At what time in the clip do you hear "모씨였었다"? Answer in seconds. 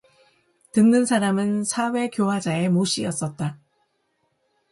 2.71-3.59